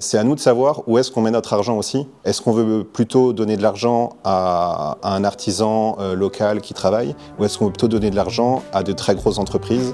[0.00, 2.06] C'est à nous de savoir où est-ce qu'on met notre argent aussi.
[2.24, 7.44] Est-ce qu'on veut plutôt donner de l'argent à, un artisan euh, local qui travaille ou
[7.44, 9.92] est-ce qu'on veut plutôt donner de l'argent à de très grosses entreprises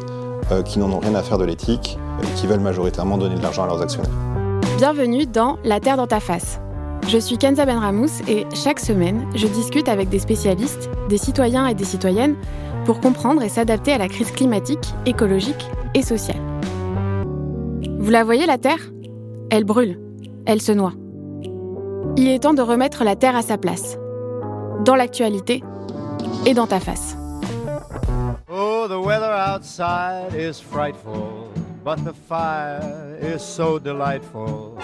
[0.52, 3.42] euh, qui n'en ont rien à faire de l'éthique et qui veulent majoritairement donner de
[3.42, 4.12] l'argent à leurs actionnaires?
[4.76, 6.60] Bienvenue dans La Terre dans ta face.
[7.08, 11.74] Je suis Kenza Benramous et chaque semaine, je discute avec des spécialistes, des citoyens et
[11.74, 12.36] des citoyennes
[12.84, 16.42] pour comprendre et s'adapter à la crise climatique, écologique et sociale.
[17.98, 18.93] Vous la voyez la Terre?
[19.50, 20.00] Elle brûle,
[20.46, 20.92] elle se noie.
[22.16, 23.98] Il est temps de remettre la Terre à sa place,
[24.84, 25.62] dans l'actualité
[26.46, 27.16] et dans ta face.
[28.48, 31.48] Oh, the weather outside is frightful,
[31.84, 32.80] but the fire
[33.22, 34.76] is so delightful.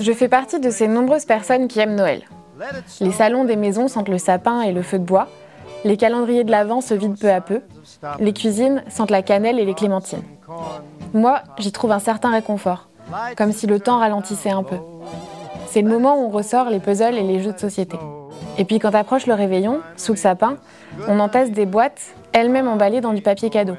[0.00, 2.22] Je fais partie de ces nombreuses personnes qui aiment Noël.
[3.00, 5.28] Les salons des maisons sentent le sapin et le feu de bois.
[5.84, 7.60] Les calendriers de l'Avent se vident peu à peu.
[8.18, 10.22] Les cuisines sentent la cannelle et les clémentines.
[11.12, 12.88] Moi, j'y trouve un certain réconfort,
[13.36, 14.76] comme si le temps ralentissait un peu.
[15.68, 17.98] C'est le moment où on ressort les puzzles et les jeux de société.
[18.58, 20.56] Et puis quand approche le réveillon, sous le sapin,
[21.08, 23.76] on entasse des boîtes, elles-mêmes emballées dans du papier cadeau.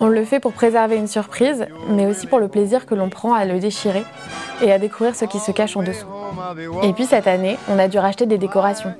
[0.00, 3.34] On le fait pour préserver une surprise, mais aussi pour le plaisir que l'on prend
[3.34, 4.04] à le déchirer
[4.62, 6.06] et à découvrir ce qui se cache en dessous.
[6.82, 8.94] Et puis cette année, on a dû racheter des décorations.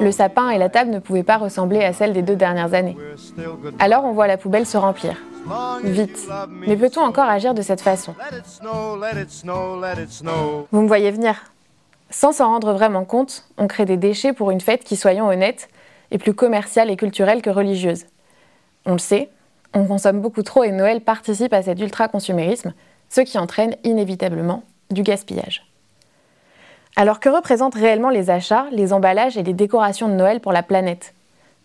[0.00, 2.96] Le sapin et la table ne pouvaient pas ressembler à celles des deux dernières années.
[3.78, 5.16] Alors on voit la poubelle se remplir.
[5.84, 6.28] Vite.
[6.50, 8.14] Mais peut-on encore agir de cette façon?
[10.70, 11.44] Vous me voyez venir.
[12.10, 15.68] Sans s'en rendre vraiment compte, on crée des déchets pour une fête qui, soyons honnêtes,
[16.10, 18.04] est plus commerciale et culturelle que religieuse.
[18.84, 19.30] On le sait,
[19.72, 22.74] on consomme beaucoup trop et Noël participe à cet ultra-consumérisme,
[23.08, 25.71] ce qui entraîne inévitablement du gaspillage.
[26.94, 30.62] Alors que représentent réellement les achats, les emballages et les décorations de Noël pour la
[30.62, 31.14] planète?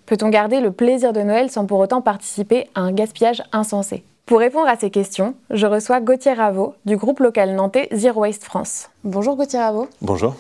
[0.06, 4.06] Peut-on garder le plaisir de Noël sans pour autant participer à un gaspillage insensé?
[4.26, 8.46] Pour répondre à ces questions, je reçois Gauthier Raveau du groupe local nantais Zero Waste
[8.46, 8.90] France.
[9.04, 9.90] Bonjour Gauthier Raveau.
[10.02, 10.34] Bonjour.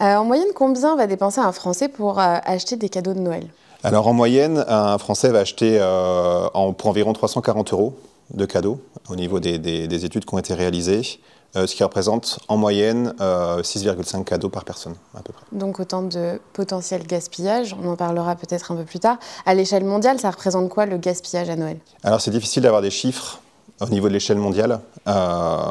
[0.00, 3.48] Euh, en moyenne, combien va dépenser un Français pour euh, acheter des cadeaux de Noël?
[3.82, 6.48] Alors en moyenne, un Français va acheter euh,
[6.78, 7.96] pour environ 340 euros
[8.34, 11.20] de cadeaux au niveau des études qui ont été réalisées.
[11.56, 15.44] Euh, ce qui représente en moyenne 6,5 euh, cadeaux par personne à peu près.
[15.50, 19.16] Donc autant de potentiel gaspillage, on en parlera peut-être un peu plus tard.
[19.46, 21.78] À l'échelle mondiale, ça représente quoi le gaspillage à Noël?
[22.04, 23.40] Alors c'est difficile d'avoir des chiffres
[23.80, 24.80] au niveau de l'échelle mondiale.
[25.06, 25.62] Euh,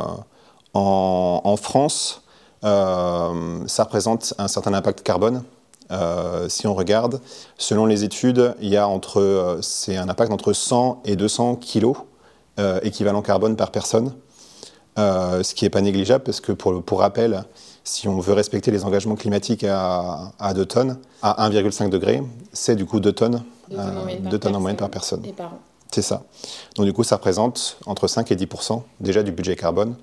[0.73, 2.23] en, France,
[2.63, 5.43] ça représente un certain impact carbone.
[6.47, 7.21] si on regarde,
[7.57, 11.97] selon les études, il y a entre, c'est un impact entre 100 et 200 kilos
[12.83, 14.13] équivalent carbone par personne.
[14.97, 17.43] Euh, ce qui n'est pas négligeable parce que pour, pour, rappel,
[17.83, 22.75] si on veut respecter les engagements climatiques à, à 2 tonnes, à 1,5 degré, c'est
[22.75, 25.21] du coup 2 tonnes, 2 euh, tonnes, en moyenne par personne.
[25.91, 26.23] C'est ça.
[26.75, 29.95] Donc du coup, ça représente entre 5 et 10% déjà du budget carbone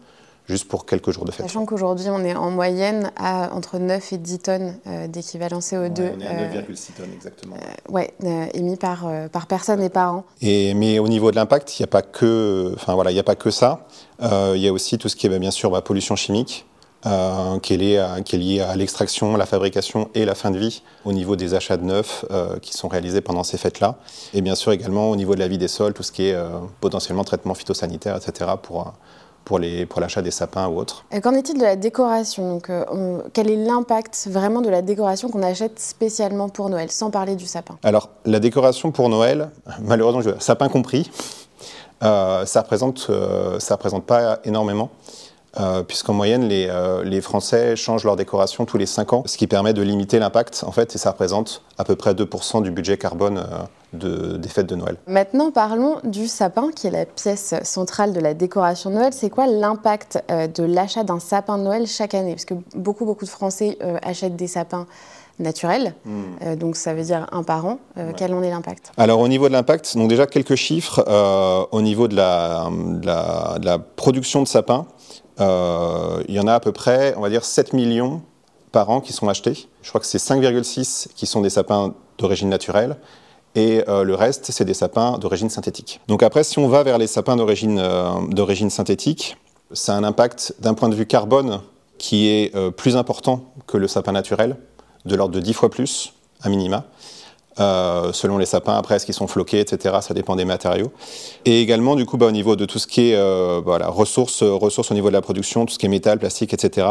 [0.46, 1.46] juste pour quelques jours de fête.
[1.46, 6.12] Sachant qu'aujourd'hui, on est en moyenne à entre 9 et 10 tonnes euh, d'équivalent CO2.
[6.16, 7.56] on est à 9,6 tonnes exactement.
[7.88, 8.12] ouais,
[8.54, 10.24] émis par, par personne et par an.
[10.40, 13.22] Et, mais au niveau de l'impact, il n'y a, pas que, enfin, voilà, il a
[13.22, 13.86] pas que ça.
[14.22, 16.16] Euh, il y a aussi tout ce qui est bah, bien sûr la bah, pollution
[16.16, 16.66] chimique,
[17.06, 20.82] euh, qui, est liée à, qui, à, l'extraction, la fabrication et la fin de vie
[21.04, 23.96] au niveau des achats de neufs euh, qui sont réalisés pendant ces fêtes-là.
[24.32, 26.36] Et bien sûr également au niveau de la vie des sols, tout ce qui est
[26.80, 28.52] potentiellement traitement phytosanitaire, etc.
[28.62, 28.94] pour,
[29.44, 31.04] pour, l'achat des sapins ou autres.
[31.22, 32.70] Qu'en est-il de la décoration Donc,
[33.32, 37.46] Quel est l'impact vraiment de la décoration qu'on achète spécialement pour Noël, sans parler du
[37.46, 39.50] sapin Alors la décoration pour Noël,
[39.82, 41.10] malheureusement, sapin compris,
[42.02, 44.90] euh, ça ne représente, euh, ça représente pas énormément.
[45.60, 46.68] Euh, puisqu'en moyenne, les,
[47.04, 50.64] les, Français changent leur décoration tous les 5 ans, ce qui permet de limiter l'impact,
[50.66, 53.40] en fait, et ça représente à peu près 2% du budget carbone
[53.98, 54.96] de, des fêtes de Noël.
[55.06, 59.12] Maintenant, parlons du sapin, qui est la pièce centrale de la décoration de Noël.
[59.12, 62.32] C'est quoi l'impact de l'achat d'un sapin de Noël chaque année?
[62.32, 64.86] Parce que beaucoup, beaucoup de Français achètent des sapins
[65.38, 65.94] naturel.
[66.04, 66.22] Hmm.
[66.42, 67.78] Euh, donc ça veut dire un par an.
[67.98, 68.92] Euh, quel en est l'impact?
[68.96, 73.66] Alors au niveau de l'impact, donc déjà quelques chiffres euh, au niveau de la, de
[73.66, 74.86] la, production de sapins.
[75.38, 78.22] il y en a à peu près, on va dire 7 millions
[78.72, 79.68] par an qui sont achetés.
[79.82, 82.96] Je crois que c'est 5,6 qui sont des sapins d'origine naturelle
[83.54, 86.00] et le reste, c'est des sapins d'origine synthétique.
[86.08, 87.82] Donc après, si on va vers les sapins d'origine
[88.30, 89.36] d'origine synthétique,
[89.72, 91.60] ça a un impact d'un point de vue carbone
[91.98, 94.56] qui est plus important que le sapin naturel
[95.04, 96.12] de l'ordre de 10 fois plus,
[96.42, 96.84] à minima.
[97.60, 99.96] Euh, selon les sapins, après, est-ce qu'ils sont floqués, etc.
[100.00, 100.90] Ça dépend des matériaux.
[101.44, 104.42] Et également, du coup, bah, au niveau de tout ce qui est euh, voilà, ressources,
[104.42, 106.88] ressources au niveau de la production, tout ce qui est métal, plastique, etc.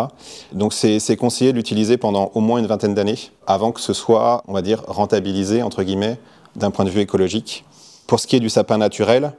[0.54, 4.44] Donc, c'est conseillé de l'utiliser pendant au moins une vingtaine d'années avant que ce soit,
[4.48, 6.18] on va dire, rentabilisé, entre guillemets,
[6.56, 7.66] d'un point de vue écologique.
[8.08, 9.34] Pour ce qui est du sapin naturel,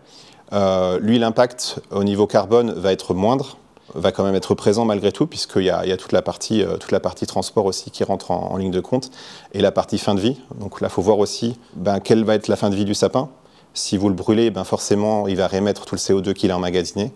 [0.53, 3.57] euh, lui, l'impact au niveau carbone va être moindre
[3.95, 6.77] va quand même être présent malgré tout, puisqu'il y, y a, toute, la partie, euh,
[6.77, 9.11] toute la partie transport aussi qui rentre en, ligne de compte,
[9.53, 10.41] et la partie fin de vie.
[10.59, 12.95] Donc là, il faut voir aussi ben, quelle va être la fin de vie du
[12.95, 13.29] sapin.
[13.75, 17.13] Si vous le brûlez, ben forcément, il va réémettre tout le CO2 qu'il a emmagasiné.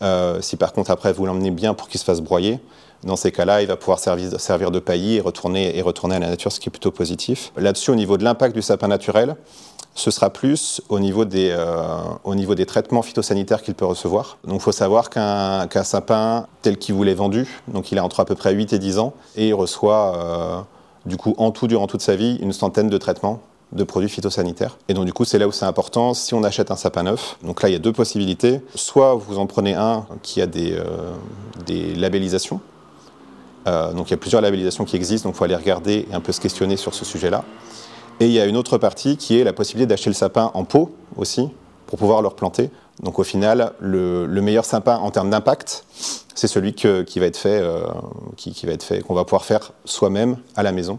[0.00, 2.60] Euh, si par contre, après, vous l'emmenez bien pour qu'il se fasse broyer,
[3.04, 6.28] dans ces cas-là, il va pouvoir servir, de paillis et retourner, et retourner à la
[6.28, 7.52] nature, ce qui est plutôt positif.
[7.56, 9.36] Là-dessus, au niveau de l'impact du sapin naturel,
[9.94, 14.38] ce sera plus au niveau des, euh, traitements phytosanitaires qu'il peut recevoir.
[14.44, 18.20] Donc il faut savoir qu'un sapin tel qu'il vous l'est vendu, donc il a entre
[18.20, 20.60] à peu près 8 et 10 ans, et il reçoit euh,
[21.06, 23.40] du coup en tout durant toute sa vie une centaine de traitements
[23.72, 24.78] de produits phytosanitaires.
[24.88, 27.36] Et donc du coup, c'est là où c'est important, si on achète un sapin neuf,
[27.42, 30.72] donc là il y a deux possibilités, soit vous en prenez un qui a des,
[30.72, 32.60] euh, labellisations,
[33.94, 36.20] donc il y a plusieurs labellisations qui existent, donc il faut aller regarder et un
[36.20, 37.44] peu se questionner sur ce sujet-là.
[38.20, 40.64] Et il y a une autre partie qui est la possibilité d'acheter le sapin en
[40.64, 41.50] pot aussi,
[41.86, 42.70] pour pouvoir le replanter.
[43.02, 45.84] Donc au final, le, meilleur sapin en termes d'impact,
[46.34, 47.86] c'est celui qui va être fait, euh,
[48.36, 50.98] qui, va être fait, qu'on va pouvoir faire soi-même à la maison.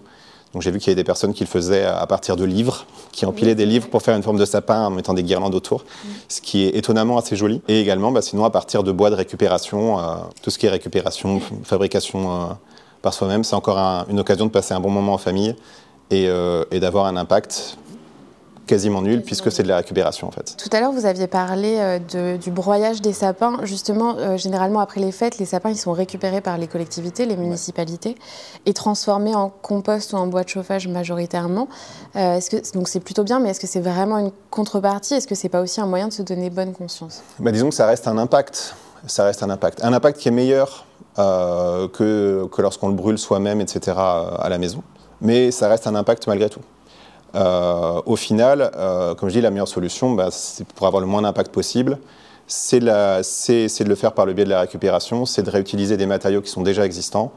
[0.53, 2.85] Donc j'ai vu qu'il y avait des personnes qui le faisaient à partir de livres,
[3.11, 5.85] qui empilaient des livres pour faire une forme de sapin en mettant des guirlandes autour,
[6.27, 7.61] ce qui est étonnamment assez joli.
[7.67, 10.69] Et également, bah, sinon à partir de bois de récupération, euh, tout ce qui est
[10.69, 12.45] récupération, fabrication euh,
[13.01, 13.77] par soi-même, c'est encore
[14.09, 15.55] une occasion de passer un bon moment en famille
[16.11, 17.77] euh, et, d'avoir un impact
[18.69, 20.55] quasiment nul puisque c'est de la récupération en fait.
[20.55, 23.57] Tout à l'heure, vous aviez parlé euh, du broyage des sapins.
[23.63, 27.35] Justement, euh, généralement après les fêtes, les sapins ils sont récupérés par les collectivités, les
[27.35, 28.15] municipalités,
[28.67, 31.67] et transformés en compost ou en bois de chauffage majoritairement.
[32.13, 35.15] est-ce que, donc c'est plutôt bien, mais est-ce que c'est vraiment une contrepartie?
[35.15, 37.23] Est-ce que c'est pas aussi un moyen de se donner bonne conscience?
[37.39, 38.75] Bah, Disons que ça reste un impact.
[39.07, 39.83] Ça reste un impact.
[39.83, 40.85] Un impact qui est meilleur
[41.17, 43.97] que, que lorsqu'on le brûle soi-même, etc.
[43.97, 44.83] à la maison
[45.21, 46.61] mais ça reste un impact malgré tout.
[47.35, 51.07] Euh, au final, euh, comme je dis, la meilleure solution, bah, c'est pour avoir le
[51.07, 51.97] moins d'impact possible,
[52.47, 56.41] c'est de le faire par le biais de la récupération, c'est de réutiliser des matériaux
[56.41, 57.31] qui sont déjà existants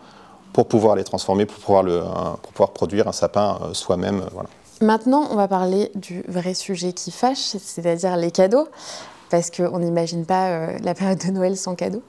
[0.52, 2.02] pour pouvoir les transformer, pour pouvoir, le,
[2.42, 4.22] pour pouvoir produire un sapin euh, soi-même.
[4.32, 4.48] Voilà.
[4.80, 8.68] Maintenant, on va parler du vrai sujet qui fâche, c'est-à-dire les cadeaux,
[9.30, 12.02] parce qu'on n'imagine pas la période de Noël sans cadeaux.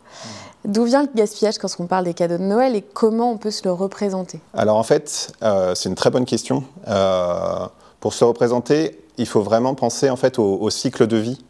[0.66, 3.52] D'où vient le gaspillage quand on parle des cadeaux de Noël et comment on peut
[3.52, 4.40] se le représenter?
[4.54, 6.64] Alors en fait, euh, c'est une très bonne question.
[6.88, 7.68] Euh,
[8.00, 11.44] pour se représenter, il faut vraiment penser en fait au, cycle de vie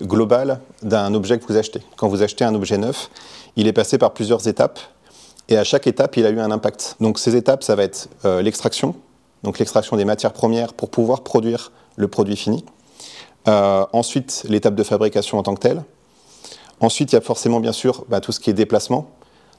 [0.00, 1.82] global d'un objet que vous achetez.
[1.96, 3.10] Quand vous achetez un objet neuf,
[3.56, 4.80] il est passé par plusieurs étapes
[5.48, 6.96] et à chaque étape, il a eu un impact.
[7.00, 8.94] Donc ces étapes, ça va être euh, l'extraction,
[9.42, 12.64] donc l'extraction des matières premières pour pouvoir produire le produit fini.
[13.46, 15.82] ensuite, l'étape de fabrication en tant que telle,
[16.80, 19.08] Ensuite, il y a forcément, bien sûr, bah, tout ce qui est déplacement.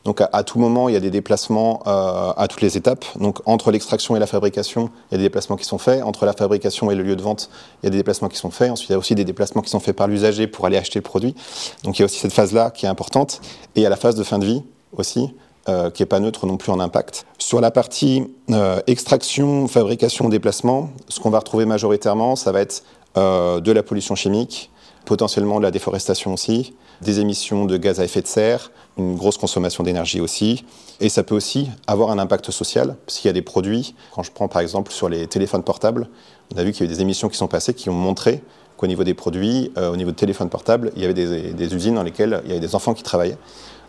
[0.07, 3.03] Donc, à, tout moment, il y a des déplacements euh, à toutes les étapes.
[3.19, 6.01] Donc, entre l'extraction et la fabrication, il y a des déplacements qui sont faits.
[6.01, 7.49] Entre la fabrication et le lieu de vente,
[7.83, 8.71] il y a des déplacements qui sont faits.
[8.71, 10.99] Ensuite, il y a aussi des déplacements qui sont faits par l'usager pour aller acheter
[10.99, 11.35] le produit.
[11.83, 13.41] Donc, il y a aussi cette phase-là qui est importante.
[13.75, 14.63] Et il y a la phase de fin de vie
[14.95, 15.33] aussi,
[15.67, 17.25] euh, qui n'est pas neutre non plus en impact.
[17.37, 22.83] Sur la partie euh, extraction, fabrication, déplacement, ce qu'on va retrouver majoritairement, ça va être
[23.15, 24.69] de la pollution chimique,
[25.07, 29.37] potentiellement de la déforestation aussi, des émissions de gaz à effet de serre, une grosse
[29.37, 30.65] consommation d'énergie aussi.
[30.99, 34.31] Et ça peut aussi avoir un impact social, qu'il y a des produits, quand je
[34.31, 36.09] prends par exemple sur les téléphones portables,
[36.53, 38.43] on a vu qu'il y a eu des émissions qui sont passées qui ont montré
[38.75, 41.95] qu'au niveau des produits, euh, au niveau de téléphones portables, il y avait des, usines
[41.95, 43.37] dans lesquelles il y avait des enfants qui travaillaient.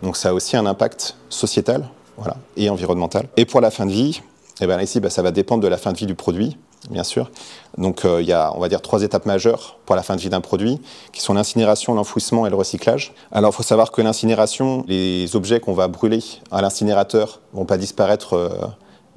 [0.02, 3.28] Donc ça a aussi un impact sociétal voilà, et environnemental.
[3.36, 4.22] Et pour la fin de vie,
[4.60, 6.56] eh ben ici, bah, ça va dépendre de la fin de vie du produit
[6.90, 7.30] bien sûr.
[7.76, 10.20] Donc euh, il y a, on va dire, trois étapes majeures pour la fin de
[10.20, 10.80] vie d'un produit,
[11.12, 13.12] qui sont l'incinération, l'enfouissement et le recyclage.
[13.32, 17.76] Alors il faut savoir que l'incinération, les objets qu'on va brûler à l'incinérateur vont pas
[17.76, 18.48] disparaître euh,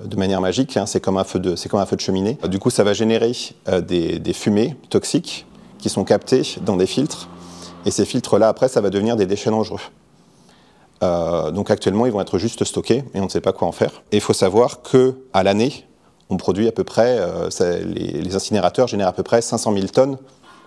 [0.03, 0.85] de manière magique, hein.
[0.85, 2.37] c'est comme, un feu de, comme un feu de cheminée.
[2.49, 3.33] Du coup, ça va générer
[3.69, 5.45] euh, des, des, fumées toxiques
[5.77, 7.29] qui sont captées dans des filtres,
[7.85, 9.79] et ces filtres-là, après, ça va devenir des déchets dangereux.
[11.01, 14.03] donc actuellement, ils vont être juste stockés et on ne sait pas quoi en faire.
[14.11, 15.87] Et il faut savoir que à l'année,
[16.31, 17.49] on produit à peu près, euh,
[17.83, 20.17] les, incinérateurs génèrent à peu près 500 000 tonnes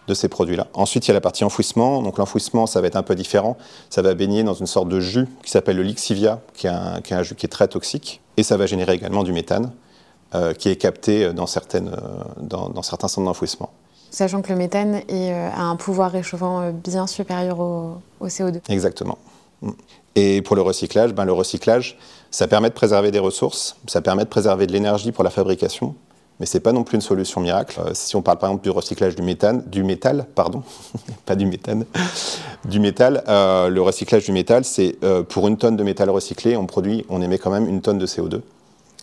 [0.07, 0.67] de ces produits-là.
[0.75, 2.03] Ensuite, il y a la partie enfouissement.
[2.03, 3.57] Donc l'enfouissement, ça va être un peu différent.
[3.89, 7.23] Ça va baigner dans une sorte de jus qui s'appelle le lixivia, qui est, un,
[7.23, 8.21] jus qui est très toxique.
[8.37, 9.73] Et ça va générer également du méthane,
[10.35, 13.71] euh, qui est capté dans, certaines, euh, dans, certains centres d'enfouissement.
[14.11, 18.61] Sachant que le méthane a un pouvoir réchauffant bien supérieur au, au CO2.
[18.69, 19.19] Exactement.
[20.17, 21.99] Et pour le recyclage, ben, le recyclage,
[22.31, 25.95] ça permet de préserver des ressources, ça permet de préserver de l'énergie pour la fabrication,
[26.41, 27.81] mais ce n'est pas non plus une solution miracle.
[27.81, 30.63] Euh, si on parle par exemple du recyclage du, méthane, du métal, pardon,
[31.27, 31.85] pas du méthane,
[32.65, 36.57] du métal, euh, le recyclage du métal, c'est euh, pour une tonne de métal recyclé,
[36.57, 38.41] on produit, on émet quand même une tonne de CO2.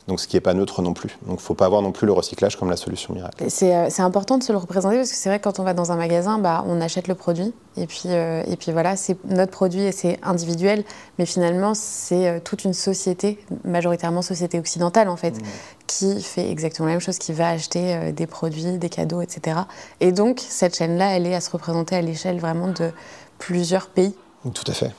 [0.07, 1.17] Donc ce qui n'est pas neutre non plus.
[1.21, 3.45] Donc il ne faut pas avoir non plus le recyclage comme la solution miracle.
[3.49, 5.91] C'est important de se le représenter parce que c'est vrai que quand on va dans
[5.91, 9.81] un magasin, bah, on achète le produit et puis, et puis voilà, c'est notre produit
[9.81, 10.83] et c'est individuel,
[11.17, 15.45] mais finalement c'est toute une société, majoritairement société occidentale en fait, mmh.
[15.87, 19.61] qui fait exactement la même chose, qui va acheter des produits, des cadeaux, etc.
[19.99, 22.91] Et donc cette chaîne-là, elle est à se représenter à l'échelle vraiment de
[23.37, 24.15] plusieurs pays.
[24.53, 24.91] Tout à fait.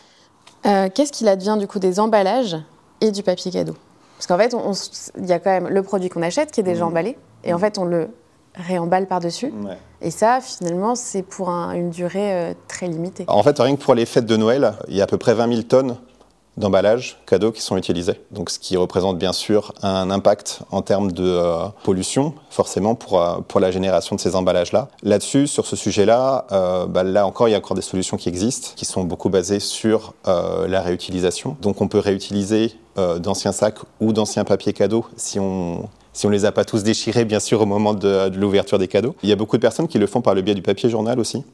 [0.66, 2.56] Euh, qu'est-ce qu'il advient du coup des emballages
[3.00, 3.75] et du papier cadeau?
[4.23, 4.57] Parce qu'en fait,
[5.19, 6.88] il y a quand même le produit qu'on achète qui est déjà mmh.
[6.88, 8.09] emballé, et en fait, on le
[8.55, 9.52] réemballe par-dessus.
[10.00, 13.25] Et ça, finalement, c'est pour une durée euh, très limitée.
[13.26, 15.35] En fait, rien que pour les fêtes de Noël, il y a à peu près
[15.35, 15.97] 20 000 tonnes
[16.57, 18.21] d'emballages cadeaux qui sont utilisés.
[18.31, 23.21] Donc, ce qui représente bien sûr un impact en termes de euh, pollution, forcément, pour,
[23.21, 24.88] euh, pour la génération de ces emballages-là.
[25.02, 26.47] Là-dessus, sur ce sujet-là,
[26.88, 29.61] bah, là encore, il y a encore des solutions qui existent, qui sont beaucoup basées
[29.61, 31.57] sur la réutilisation.
[31.61, 36.44] Donc, on peut réutiliser d'anciens sacs ou d'anciens papiers cadeaux si on, si on les
[36.44, 39.16] a pas tous déchirés, bien sûr, au moment de, l'ouverture des cadeaux.
[39.22, 41.18] Il y a beaucoup de personnes qui le font par le biais du papier journal
[41.18, 41.44] aussi.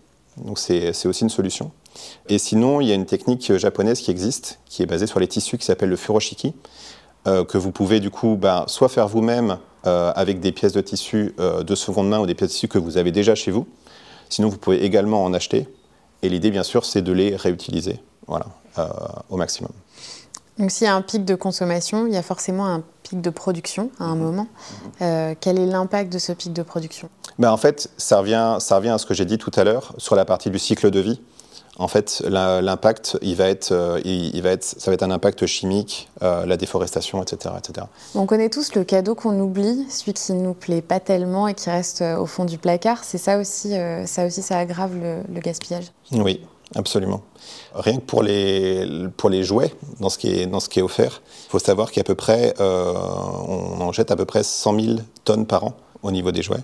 [0.45, 1.71] Donc c'est aussi une solution.
[2.29, 5.27] Et sinon, il y a une technique japonaise qui existe, qui est basée sur les
[5.27, 6.55] tissus, qui s'appelle le furoshiki,
[7.27, 10.81] euh, que vous pouvez du coup ben, soit faire vous-même euh, avec des pièces de
[10.81, 13.51] tissu euh, de seconde main ou des pièces de tissu que vous avez déjà chez
[13.51, 13.67] vous.
[14.29, 15.67] Sinon, vous pouvez également en acheter.
[16.23, 18.47] Et l'idée, bien sûr, c'est de les réutiliser voilà,
[19.31, 19.71] au maximum.
[20.59, 23.31] Donc s'il y a un pic de consommation, il y a forcément un pic de
[23.31, 24.23] production à un mhm.
[24.23, 24.47] moment.
[25.03, 27.09] Euh, quel est l'impact de ce pic de production?
[27.39, 29.95] Ben En fait, ça revient, ça revient à ce que j'ai dit tout à l'heure
[29.99, 31.21] sur la partie du cycle de vie.
[31.81, 35.47] En fait, l'impact, il va être, euh, il, va être, ça va être un impact
[35.47, 37.87] chimique, euh, la déforestation, etc., etc.
[38.17, 41.55] On connaît tous le cadeau qu'on oublie, celui qui ne nous plaît pas tellement et
[41.55, 43.05] qui reste au fond du placard.
[43.05, 45.93] C'est ça aussi, ça aussi, ça aggrave le gaspillage?
[46.11, 46.41] Oui,
[46.75, 47.23] Absolument.
[47.75, 50.83] Rien que pour les, pour les jouets, dans ce, qui est, dans ce qui est
[50.83, 52.93] offert, il faut savoir qu'à peu près, euh,
[53.47, 56.63] on en jette à peu près 100 000 tonnes par an au niveau des jouets.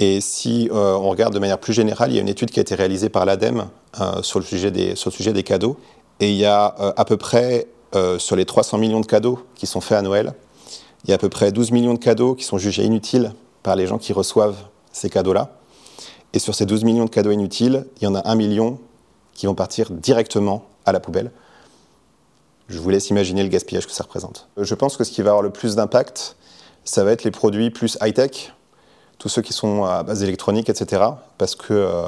[0.00, 2.60] Et si euh, on regarde de manière plus générale, il y a une étude qui
[2.60, 3.68] a été réalisée par l'ADEME
[4.00, 5.76] euh, sur, le sujet des, sur le sujet des cadeaux.
[6.20, 7.66] Et il y a à peu près,
[8.18, 10.34] sur les 300 millions de cadeaux qui sont faits à Noël,
[11.04, 13.32] il y a à peu près 12 millions de cadeaux qui sont jugés inutiles
[13.64, 14.58] par les gens qui reçoivent
[14.92, 15.56] ces cadeaux-là.
[16.32, 18.78] Et sur ces 12 millions de cadeaux inutiles, il y en a 1 million
[19.34, 21.30] qui vont partir directement à la poubelle.
[22.68, 24.48] Je vous laisse imaginer le gaspillage que ça représente.
[24.56, 26.36] Je pense que ce qui va avoir le plus d'impact,
[26.84, 28.52] ça va être les produits plus high-tech,
[29.18, 31.02] tous ceux qui sont à base électronique, etc.
[31.38, 32.02] Parce que euh,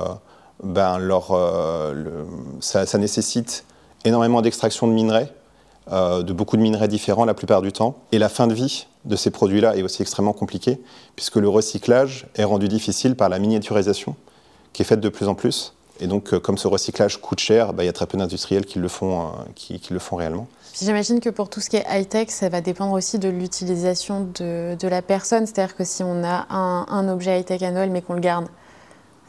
[0.62, 2.24] ben, leur, euh,
[2.60, 3.64] ça, nécessite
[4.04, 5.32] énormément d'extraction de minerais,
[5.92, 7.96] euh, de beaucoup de minerais différents la plupart du temps.
[8.10, 10.80] Et la fin de vie de ces produits-là est aussi extrêmement compliquée,
[11.14, 14.16] puisque le recyclage est rendu difficile par la miniaturisation,
[14.72, 15.74] qui est faite de plus en plus.
[16.00, 18.66] Et donc, euh, comme ce recyclage coûte cher, bah, il y a très peu d'industriels
[18.66, 20.48] qui, le font, euh, qui, le font réellement.
[20.74, 24.74] J'imagine que pour tout ce qui est high-tech, ça va dépendre aussi de l'utilisation de,
[24.74, 25.46] de, la personne.
[25.46, 28.46] C'est-à-dire que si on a un, un objet high-tech à Noël, mais qu'on le garde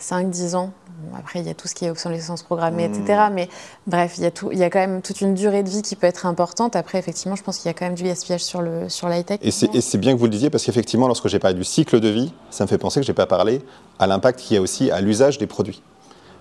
[0.02, 0.72] 5-10 ans,
[1.18, 3.26] après il y a tout ce qui est obsolescence programmée, etc.
[3.30, 3.34] Hmm.
[3.34, 3.50] Mais
[3.88, 5.82] bref, il y, a tout, il y a quand même toute une durée de vie
[5.82, 6.76] qui peut être importante.
[6.76, 9.40] Après, effectivement, je pense qu'il y a quand même du gaspillage sur le sur l'high-tech.
[9.42, 12.10] Et c'est bien que vous le disiez, parce qu'effectivement, lorsque j'ai parlé du cycle de
[12.10, 13.62] vie, ça me fait penser que je n'ai pas parlé
[14.00, 15.82] à l'impact qu'il y a aussi à l'usage des produits.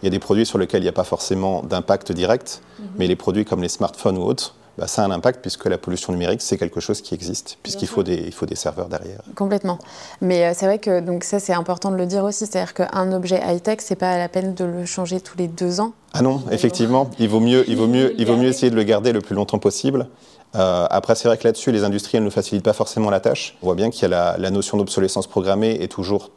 [0.03, 2.87] Il y a des produits sur lesquels il n'y a pas forcément d'impact direct, mhm.
[2.99, 5.79] mais les produits comme les smartphones ou autres, bah, ça a un impact puisque la
[5.79, 9.21] pollution numérique, c'est quelque chose qui existe, puisqu'il faut des, il faut des serveurs derrière.
[9.37, 9.79] Complètement.
[10.21, 13.13] Mais euh, c'est vrai que donc ça, c'est important de le dire aussi, c'est-à-dire qu'un
[13.13, 15.93] objet high-tech, c'est pas la peine de le changer tous les deux ans.
[16.13, 18.83] Ah non, effectivement, il vaut mieux, il vaut mieux, il vaut mieux essayer de le
[18.83, 20.09] garder le plus longtemps possible.
[20.57, 23.57] Euh, après, c'est vrai que là-dessus, les industriels ne facilitent pas forcément la tâche.
[23.63, 26.31] On voit bien qu'il y a la, la notion d'obsolescence programmée est toujours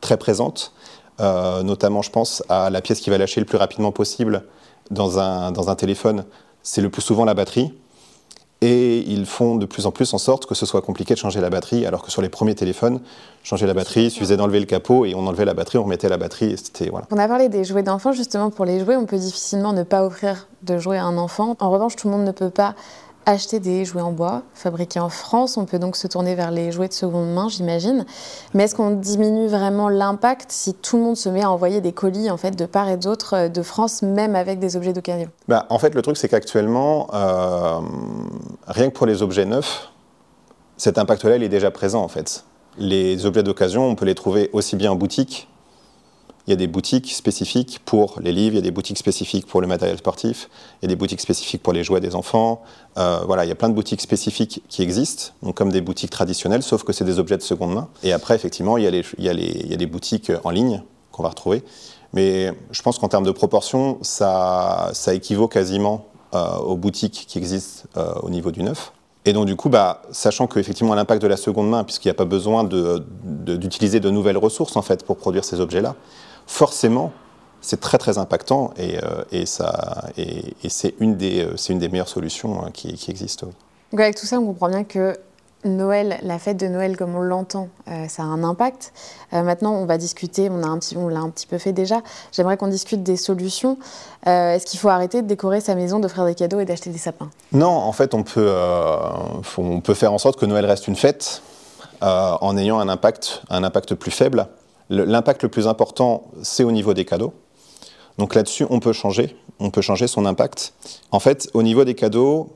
[0.00, 0.72] très présente.
[1.20, 4.44] Euh, notamment, je pense à la pièce qui va lâcher le plus rapidement possible
[4.90, 6.24] dans un, dans un téléphone.
[6.62, 7.72] C'est le plus souvent la batterie.
[8.60, 11.40] Et ils font de plus en plus en sorte que ce soit compliqué de changer
[11.40, 13.00] la batterie, alors que sur les premiers téléphones,
[13.44, 16.08] changer la batterie, il suffisait d'enlever le capot et on enlevait la batterie, on remettait
[16.08, 16.56] la batterie.
[16.56, 17.06] C'était voilà.
[17.12, 20.04] On a parlé des jouets d'enfants, justement pour les jouets, on peut difficilement ne pas
[20.04, 21.56] offrir de jouets à un enfant.
[21.60, 22.74] En revanche, tout le monde ne peut pas
[23.28, 25.56] acheter des jouets en bois fabriqués en France.
[25.58, 28.06] On peut donc se tourner vers les jouets de seconde main, j'imagine.
[28.54, 31.92] Mais est-ce qu'on diminue vraiment l'impact si tout le monde se met à envoyer des
[31.92, 35.28] colis en fait de part et d'autre euh, de France, même avec des objets d'occasion?
[35.46, 37.80] Bah, En fait, le truc, c'est qu'actuellement, euh,
[38.66, 39.90] rien que pour les objets neufs,
[40.78, 42.44] cet impact-là, il est déjà présent en fait.
[42.78, 45.48] Les objets d'occasion, on peut les trouver aussi bien en boutique
[46.48, 49.46] il y a des boutiques spécifiques pour les livres, il y a des boutiques spécifiques
[49.46, 50.48] pour le matériel sportif,
[50.80, 52.62] il y a des boutiques spécifiques pour les jouets des enfants.
[52.96, 56.10] Euh, voilà, il y a plein de boutiques spécifiques qui existent, donc comme des boutiques
[56.10, 57.88] traditionnelles, sauf que c'est des objets de seconde main.
[58.02, 59.84] Et après, effectivement, il y a, les, il y a, les, il y a des
[59.84, 61.62] boutiques en ligne qu'on va retrouver.
[62.14, 67.36] Mais je pense qu'en termes de proportion, ça, ça équivaut quasiment euh, aux boutiques qui
[67.36, 68.92] existent euh, au niveau du neuf.
[69.26, 72.14] Et donc du coup, bah, sachant qu'effectivement l'impact de la seconde main, puisqu'il n'y a
[72.14, 75.94] pas besoin d'utiliser de, de, nouvelles ressources en fait pour produire ces objets-là,
[76.48, 77.12] forcément,
[77.60, 79.44] c'est très très impactant et, euh, et,
[80.64, 83.46] et, c'est une, des, euh, une des meilleures solutions hein, qui, qui existent.
[83.92, 85.16] Donc avec tout ça, on comprend bien que
[85.64, 88.92] Noël, la fête de Noël comme on l'entend, euh, ça a un impact.
[89.32, 92.00] maintenant, on va discuter, on, a un petit, on l'a un petit peu fait déjà.
[92.32, 93.76] J'aimerais qu'on discute des solutions.
[94.24, 97.28] est-ce qu'il faut arrêter de décorer sa maison, d'offrir des cadeaux et d'acheter des sapins?
[97.52, 98.54] Non, en fait, on peut,
[99.58, 101.42] on peut faire en sorte que Noël reste une fête
[102.00, 104.48] en ayant un impact, un impact plus faible.
[104.90, 107.34] L'impact le plus important, c'est au niveau des cadeaux.
[108.16, 110.72] Donc là-dessus, on peut changer, on peut changer son impact.
[111.12, 112.48] En fait, au niveau des cadeaux,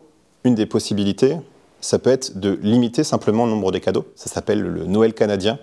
[0.45, 1.37] une des possibilités,
[1.81, 4.07] ça peut être de limiter simplement le nombre des cadeaux.
[4.17, 5.59] Ça s'appelle le Noël canadien.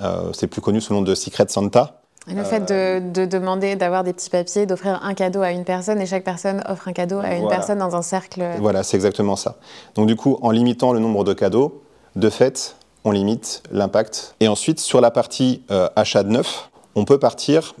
[0.00, 2.00] Euh, c'est plus connu sous le nom de Secret Santa.
[2.26, 6.06] le fait de, demander d'avoir des petits papiers, d'offrir un cadeau à une personne et
[6.06, 8.42] chaque personne offre un cadeau à une personne dans un cercle.
[8.58, 9.56] Voilà, c'est exactement ça.
[9.94, 11.82] Donc du coup, en limitant le nombre de cadeaux,
[12.16, 14.34] de fait, on limite l'impact.
[14.40, 17.74] Et ensuite, sur la partie euh, achat de neuf, on peut partir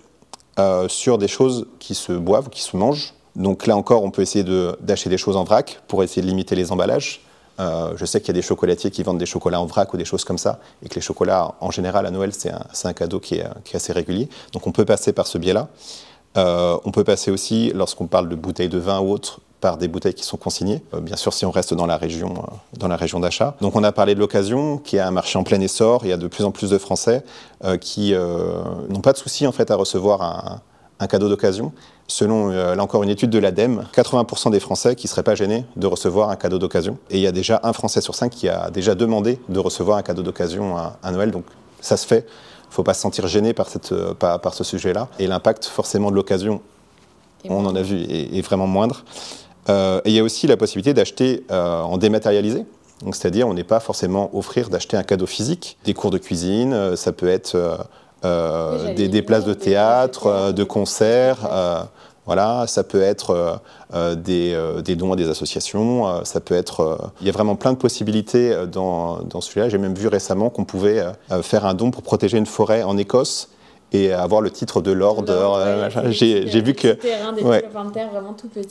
[0.58, 3.12] euh, sur des choses qui se boivent, qui se mangent.
[3.34, 4.44] Donc là encore, on peut essayer
[4.80, 7.20] d'acheter des choses en vrac pour essayer de limiter les emballages.
[7.58, 9.96] Euh, je sais qu'il y a des chocolatiers qui vendent des chocolats en vrac ou
[9.96, 12.52] des choses comme ça, et que les chocolats, en général, à Noël, c'est
[12.84, 14.28] un, cadeau qui est, assez régulier.
[14.52, 15.68] Donc on peut passer par ce biais-là.
[16.36, 19.88] Euh, on peut passer aussi, lorsqu'on parle de bouteilles de vin ou autres, par des
[19.88, 22.88] bouteilles qui sont consignées, euh, bien sûr si on reste dans la région, euh, dans
[22.88, 23.56] la région d'achat.
[23.60, 26.00] Donc on a parlé de l'occasion, qui est un marché en plein essor.
[26.04, 27.24] Il y a de plus en plus de Français
[27.64, 30.60] euh, qui n'ont pas de souci en fait à recevoir
[31.00, 31.72] un, cadeau d'occasion.
[32.08, 35.64] Selon là encore une étude de l'ADEME, 80% des Français qui ne seraient pas gênés
[35.74, 36.98] de recevoir un cadeau d'occasion.
[37.10, 39.98] Et il y a déjà un Français sur cinq qui a déjà demandé de recevoir
[39.98, 41.30] un cadeau d'occasion à, Noël.
[41.30, 41.44] Donc
[41.80, 42.26] ça se fait.
[42.64, 45.08] Il ne faut pas se sentir gêné par, cette, par, par ce sujet-là.
[45.18, 46.60] Et l'impact forcément de l'occasion,
[47.48, 49.04] on en a vu, est, est vraiment moindre.
[49.68, 52.64] Euh, et il y a aussi la possibilité d'acheter euh, en dématérialisé.
[53.12, 55.76] C'est-à-dire, on n'est pas forcément offrir d'acheter un cadeau physique.
[55.84, 57.56] Des cours de cuisine, euh, ça peut être
[58.22, 61.48] des, places de théâtre, de concerts.
[62.24, 63.60] Voilà, ça peut être
[63.92, 66.98] des, dons à des associations, ça peut être...
[67.20, 69.68] il y a vraiment plein de possibilités dans, dans celui-là.
[69.68, 71.04] J'ai même vu récemment qu'on pouvait
[71.42, 73.50] faire un don pour protéger une forêt en Écosse
[73.92, 75.24] et avoir le titre de Lord.
[75.28, 76.98] Euh, j'ai vu que.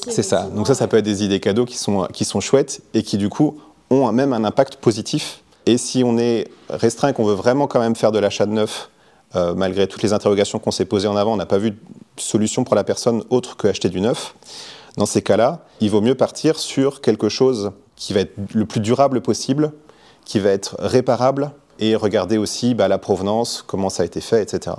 [0.07, 0.43] C'est ça.
[0.43, 3.17] Donc ça, ça peut être des idées cadeaux qui sont, qui sont chouettes et qui
[3.17, 5.41] du coup ont même un impact positif.
[5.65, 8.51] Et si on est restreint et qu'on veut vraiment quand même faire de l'achat de
[8.51, 8.89] neuf,
[9.35, 11.77] euh, malgré toutes les interrogations qu'on s'est posées en avant, on n'a pas vu de
[12.17, 14.35] solution pour la personne autre que acheter du neuf.
[14.97, 18.79] Dans ces cas-là, il vaut mieux partir sur quelque chose qui va être le plus
[18.79, 19.73] durable possible,
[20.23, 24.41] qui va être réparable, et regarder aussi bah, la provenance, comment ça a été fait,
[24.41, 24.75] etc.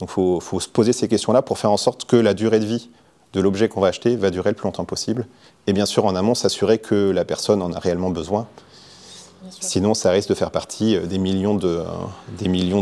[0.00, 2.66] Donc il faut, se poser ces questions-là pour faire en sorte que la durée de
[2.66, 2.90] vie
[3.32, 5.26] de l'objet qu'on va acheter va durer le plus longtemps possible.
[5.66, 8.46] Et bien sûr, en amont, s'assurer que la personne en a réellement besoin.
[9.60, 11.54] Sinon, ça risque de faire partie euh, des millions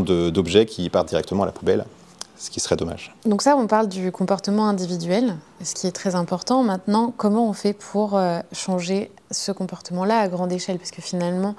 [0.00, 1.84] d'objets qui partent directement à la poubelle,
[2.36, 3.14] ce qui serait dommage.
[3.24, 6.62] Donc ça, on parle du comportement individuel, ce qui est très important.
[6.62, 10.78] Maintenant, comment on fait pour euh, changer ce comportement-là à grande échelle?
[10.78, 11.54] Parce que finalement,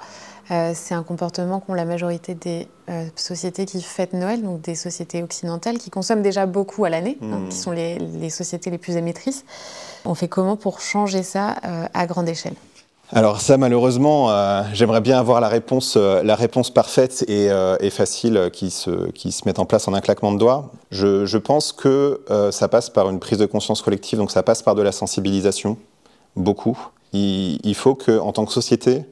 [0.50, 4.74] euh, c'est un comportement qu'ont la majorité des euh, sociétés qui fêtent Noël, donc des
[4.74, 7.60] sociétés occidentales qui consomment déjà beaucoup à l'année, hein, qui hmm.
[7.60, 9.44] sont les, sociétés les plus émettrices.
[10.06, 12.54] On fait comment pour changer ça euh, à grande échelle?
[13.12, 14.28] Alors ça, malheureusement,
[14.74, 17.48] j'aimerais bien avoir la réponse, la réponse parfaite et,
[17.88, 20.70] facile qui se, qui se met en place en un claquement de doigts.
[20.90, 24.74] Je, pense que ça passe par une prise de conscience collective, donc ça passe par
[24.74, 25.78] de la sensibilisation,
[26.36, 26.78] beaucoup.
[27.14, 29.06] Il, il faut qu'en tant que société,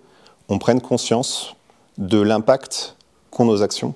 [0.49, 1.55] on prenne conscience
[1.99, 2.97] de l'impact
[3.31, 3.95] qu'ont nos actions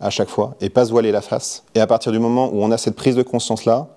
[0.00, 1.64] à chaque fois et pas se voiler la face.
[1.74, 3.88] Et à partir du moment où on a cette prise de conscience-là,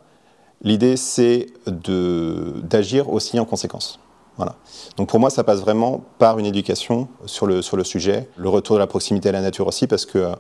[0.62, 4.00] l'idée c'est d'agir aussi en conséquence.
[4.38, 4.56] Voilà.
[4.98, 8.50] Donc pour moi, ça passe vraiment par une éducation sur le, sur le sujet, le
[8.50, 10.36] retour de la proximité à la nature aussi, parce que euh,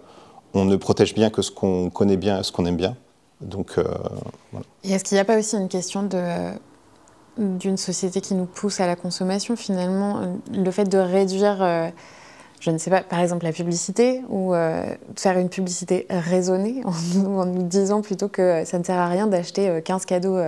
[0.54, 2.96] on ne protège bien que ce qu'on connaît bien, ce qu'on aime bien.
[3.42, 3.84] Donc, euh,
[4.84, 6.52] Et est-ce qu'il n'y a pas aussi une question de
[7.38, 11.90] d'une société qui nous pousse à la consommation, finalement, le fait de réduire, euh,
[12.60, 14.84] je ne sais pas, par exemple la publicité, ou euh,
[15.16, 19.82] faire une publicité raisonnée, en nous, disant plutôt que ça ne sert à rien d'acheter
[19.84, 20.40] 15 euh, cadeaux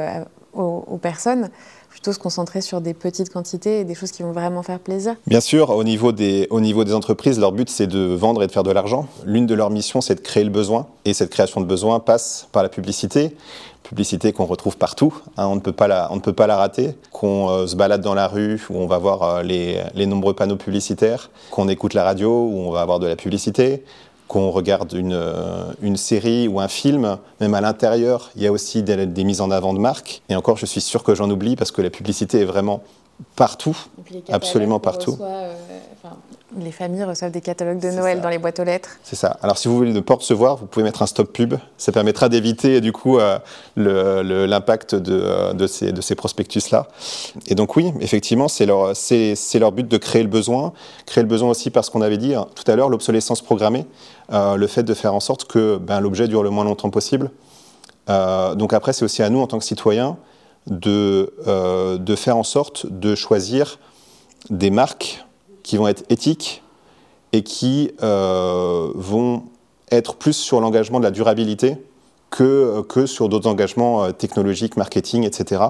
[0.54, 1.50] aux, personnes,
[1.90, 5.16] plutôt se concentrer sur des petites quantités et des choses qui vont vraiment faire plaisir.
[5.28, 8.48] Bien sûr, au niveau des, au niveau des entreprises, leur but c'est de vendre et
[8.48, 9.08] de faire de l'argent.
[9.26, 10.88] L'une de leurs missions c'est de créer le besoin.
[11.06, 13.36] Et cette création de besoin passe par la publicité.
[13.84, 16.58] Publicité qu'on retrouve partout, hein, on, ne peut pas la, on ne peut pas la
[16.58, 20.06] rater, qu'on euh, se balade dans la rue où on va voir euh, les, les
[20.06, 23.84] nombreux panneaux publicitaires, qu'on écoute la radio où on va avoir de la publicité,
[24.30, 28.52] qu'on regarde une, euh, une, série ou un film, même à l'intérieur, il y a
[28.52, 30.22] aussi des, mises en avant de marques.
[30.30, 32.84] Et encore, je suis sûr que j'en oublie parce que la publicité est vraiment
[33.36, 33.78] partout,
[34.30, 35.18] absolument partout.
[35.22, 35.54] Euh,
[36.58, 38.98] les familles reçoivent des catalogues de Noël dans les boîtes aux lettres.
[39.04, 39.38] C'est ça.
[39.42, 41.56] Alors si vous voulez ne pas recevoir, vous pouvez mettre un stop pub.
[41.78, 43.38] Ça permettra d'éviter du coup euh,
[43.76, 46.88] l'impact de, euh, de, ces, de ces prospectus-là.
[47.48, 48.94] Et donc oui, effectivement, c'est leur,
[49.56, 50.74] leur but de créer le besoin.
[51.06, 53.86] Créer le besoin aussi parce qu'on avait dit hein, tout à l'heure, l'obsolescence programmée,
[54.32, 57.32] le fait de faire en sorte que ben, l'objet dure le moins longtemps possible.
[58.08, 60.18] donc après, c'est aussi à nous en tant que citoyens
[60.68, 63.80] de, euh, de faire en sorte de choisir
[64.50, 65.26] des marques
[65.64, 66.64] qui vont être éthiques
[67.34, 69.44] et qui euh, vont
[69.92, 71.78] être plus sur l'engagement de la durabilité
[72.30, 75.64] que, que sur d'autres engagements euh, technologiques, marketing, etc.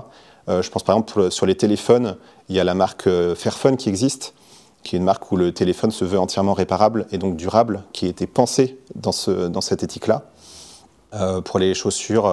[0.47, 2.17] je pense par exemple sur les téléphones,
[2.49, 4.34] il y a la marque Fairphone qui existe,
[4.82, 8.08] qui est une marque où le téléphone se veut entièrement réparable et donc durable, qui
[8.08, 10.23] a été pensée dans, ce, dans cette éthique-là.
[11.45, 12.25] pour les chaussures,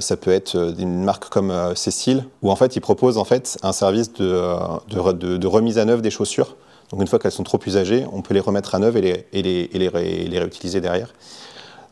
[0.00, 3.24] ça peut être euh, une marque comme euh, Cécile, où en fait ils proposent en
[3.24, 4.42] fait un service de,
[4.88, 6.56] de, remise à neuf des chaussures.
[6.90, 9.26] Donc une fois qu'elles sont trop usagées, on peut les remettre à neuf et les,
[9.32, 11.12] et les, et les, réutiliser derrière.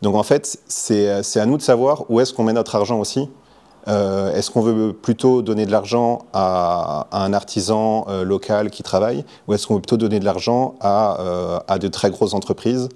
[0.02, 3.28] Donc en fait, c'est à nous de savoir où est-ce qu'on met notre argent aussi.
[3.86, 9.66] est-ce qu'on veut plutôt donner de l'argent à, un artisan local qui travaille, ou est-ce
[9.66, 12.88] qu'on veut plutôt donner de l'argent à, à, de très grosses entreprises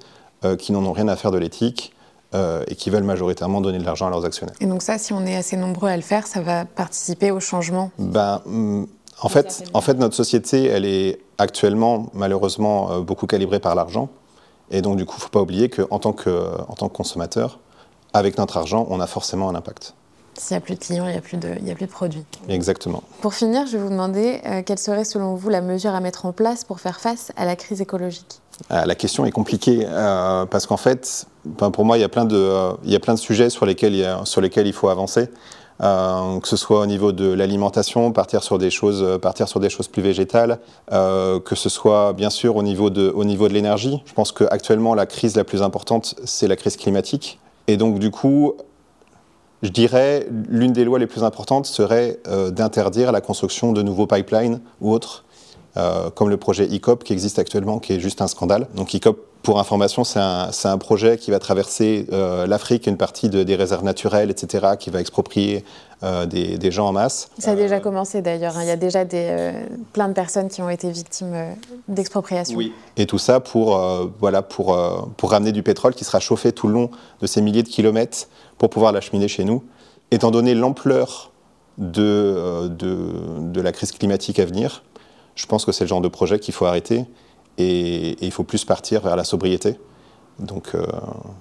[0.59, 1.93] qui n'en ont rien à faire de l'éthique
[2.35, 4.55] euh, et qui veulent majoritairement donner de l'argent à leurs actionnaires.
[4.61, 7.41] Et donc ça, si on est assez nombreux à le faire, ça va participer au
[7.41, 8.85] changement ben, mm,
[9.23, 14.09] en, fait, en fait, notre société, elle est actuellement, malheureusement, euh, beaucoup calibrée par l'argent.
[14.71, 16.31] Et donc, du coup, il ne faut pas oublier qu'en tant, que,
[16.69, 17.59] en tant que consommateur,
[18.13, 19.95] avec notre argent, on a forcément un impact.
[20.39, 22.25] S'il n'y a plus de clients, il n'y a, plus de, a plus de produits.
[22.49, 23.03] Exactement.
[23.21, 26.25] Pour finir, je vais vous demander euh, quelle serait selon vous la mesure à mettre
[26.25, 28.41] en place pour faire face à la crise écologique?
[28.71, 32.25] Euh, La question est compliquée euh, parce qu'en fait, pour moi, il y, a plein
[32.25, 35.29] de, il y a plein de sujets sur lesquels il, sur lesquels il faut avancer.
[35.81, 39.89] que ce soit au niveau de l'alimentation, partir sur des choses, partir sur des choses
[39.89, 40.59] plus végétales,
[40.91, 44.03] que ce soit bien sûr au niveau de, au niveau de l'énergie.
[44.05, 47.39] Je pense qu'actuellement la crise la plus importante, c'est la crise climatique.
[47.67, 48.55] Et donc du coup,
[49.63, 54.07] je dirais, l'une des lois les plus importantes serait euh, d'interdire la construction de nouveaux
[54.07, 55.25] pipelines ou autres,
[55.77, 58.67] euh, comme le projet ICOP qui existe actuellement, qui est juste un scandale.
[58.75, 63.55] Donc ICOP, pour information, c'est un, projet qui va traverser euh, l'Afrique, une partie des
[63.57, 65.65] réserves naturelles, etc., qui va exproprier
[66.27, 67.31] des, gens en masse.
[67.39, 68.57] Ça a déjà commencé d'ailleurs.
[68.59, 68.63] Hein.
[68.63, 69.53] Il y a déjà des,
[69.95, 71.35] plein de personnes qui ont été victimes
[71.89, 72.57] d'expropriation.
[72.57, 72.75] Oui.
[72.99, 73.81] Et tout ça pour,
[74.19, 74.77] voilà, pour,
[75.17, 76.91] pour ramener du pétrole qui sera chauffé tout le long
[77.23, 78.29] de ces milliers de kilomètres
[78.59, 79.63] pour pouvoir l'acheminer chez nous.
[80.11, 81.31] Étant donné l'ampleur
[81.81, 84.83] de, euh, de, la crise climatique à venir,
[85.41, 87.07] je pense que c'est le genre de projet qu'il faut arrêter
[87.59, 89.79] et, il faut plus partir vers la sobriété.
[90.39, 90.87] Donc, euh,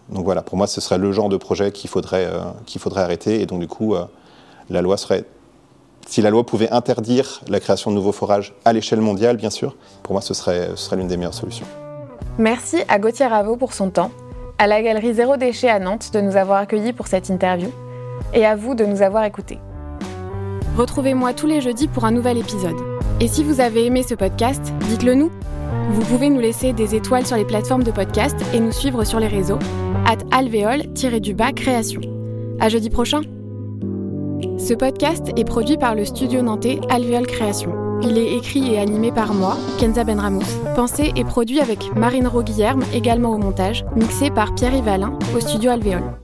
[0.10, 3.42] donc voilà, pour moi, ce serait le genre de projet qu'il faudrait, euh, arrêter.
[3.42, 3.96] Et donc du coup,
[4.70, 5.26] la loi serait...
[6.08, 9.76] Si la loi pouvait interdire la création de nouveaux forages à l'échelle mondiale, bien sûr,
[10.02, 11.68] pour moi, ce serait, ce serait l'une des meilleures solutions.
[12.38, 14.12] Merci à Gauthier Raveau pour son temps
[14.58, 17.70] à la galerie Zéro Déchet à Nantes de nous avoir accueillis pour cette interview
[18.34, 19.60] et à vous de nous avoir écoutés.
[20.78, 22.89] Retrouvez-moi tous les jeudis pour un nouvel épisode.
[23.22, 25.32] Et si vous avez aimé ce podcast, dites-le nous.
[25.92, 29.20] Vous pouvez nous laisser des étoiles sur les plateformes de podcast et nous suivre sur
[29.20, 29.60] les réseaux
[30.06, 32.02] at alvéole-du-bas création.
[32.60, 33.22] À jeudi prochain.
[34.58, 37.74] Ce podcast est produit par le studio nantais Alvéole Création.
[38.02, 40.46] Il est écrit et animé par moi, Kenza Benramous.
[40.76, 45.72] Pensé et produit avec Marine Roguillerme, également au montage, mixé par Pierre Yvalin au studio
[45.72, 46.16] Alvéole.